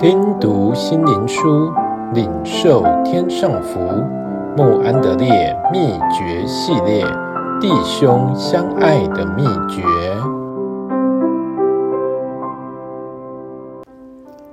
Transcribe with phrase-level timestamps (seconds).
[0.00, 1.70] 听读心灵书，
[2.14, 3.78] 领受天上福。
[4.56, 7.04] 穆安德烈秘诀系列：
[7.60, 9.82] 弟兄相爱的秘诀。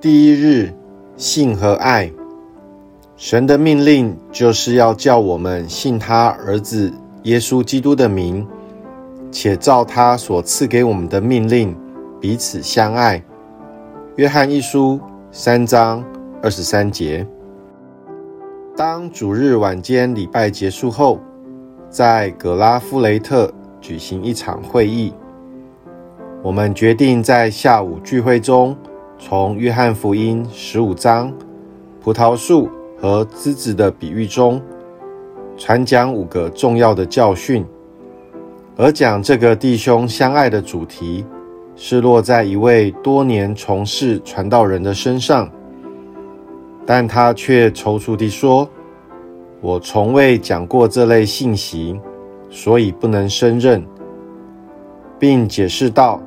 [0.00, 0.74] 第一日，
[1.16, 2.10] 信和爱。
[3.16, 8.44] 神的命令就是要叫我们信他儿子耶稣基督的名，
[9.30, 11.72] 且照他所赐给我们的命令，
[12.20, 13.22] 彼此相爱。
[14.16, 14.98] 约翰一书。
[15.38, 16.02] 三章
[16.42, 17.24] 二十三节。
[18.74, 21.20] 当主日晚间礼拜结束后，
[21.90, 25.12] 在葛拉夫雷特举行一场会议。
[26.42, 28.74] 我们决定在下午聚会中，
[29.18, 31.30] 从约翰福音十五章
[32.00, 34.58] 葡萄树和枝子的比喻中，
[35.58, 37.62] 传讲五个重要的教训。
[38.74, 41.26] 而讲这个弟兄相爱的主题，
[41.78, 45.48] 是落在一位多年从事传道人的身上，
[46.86, 48.66] 但他却踌躇地说
[49.60, 51.94] ：“我从未讲过这类信息，
[52.48, 53.84] 所以不能胜任。”
[55.20, 56.18] 并解释道：“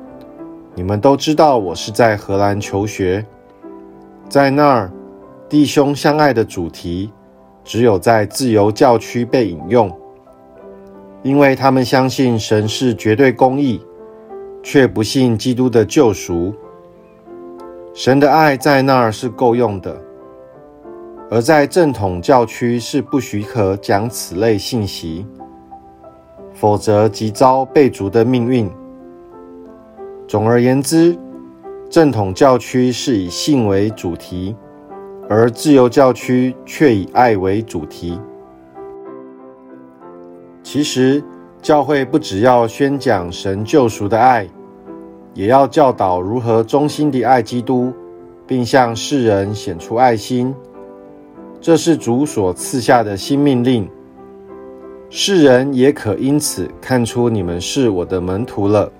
[0.76, 3.26] 你们都知道我是在荷兰求学，
[4.28, 4.92] 在那儿，
[5.48, 7.12] 弟兄相爱的主题
[7.64, 9.90] 只有在自由教区被引用，
[11.24, 13.80] 因为他们相信神是绝对公义。”
[14.62, 16.54] 却不信基督的救赎，
[17.94, 20.00] 神的爱在那儿是够用的，
[21.30, 25.26] 而在正统教区是不许可讲此类信息，
[26.52, 28.70] 否则即遭被逐的命运。
[30.28, 31.18] 总而言之，
[31.88, 34.54] 正统教区是以信为主题，
[35.28, 38.20] 而自由教区却以爱为主题。
[40.62, 41.24] 其实。
[41.62, 44.48] 教会不只要宣讲神救赎的爱，
[45.34, 47.92] 也要教导如何忠心地爱基督，
[48.46, 50.54] 并向世人显出爱心。
[51.60, 53.86] 这是主所赐下的新命令。
[55.10, 58.90] 世人也可因此看出你们是我的门徒了。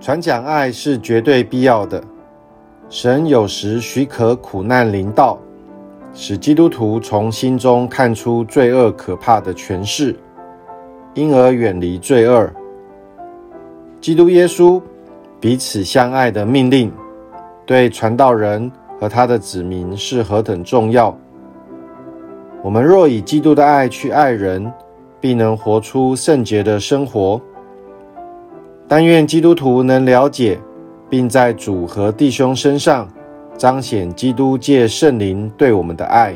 [0.00, 2.02] 传讲爱是绝对必要的。
[2.88, 5.38] 神有时许可苦难临到，
[6.14, 10.16] 使基督徒从心中看出罪恶可怕的权势。
[11.14, 12.50] 因而远离罪恶。
[14.00, 14.82] 基督耶稣
[15.40, 16.92] 彼此相爱的命令，
[17.64, 18.70] 对传道人
[19.00, 21.16] 和他的子民是何等重要！
[22.62, 24.72] 我们若以基督的爱去爱人，
[25.20, 27.40] 必能活出圣洁的生活。
[28.86, 30.58] 但愿基督徒能了解，
[31.08, 33.08] 并在主和弟兄身上
[33.56, 36.34] 彰显基督借圣灵对我们的爱。